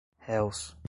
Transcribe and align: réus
réus 0.27 0.73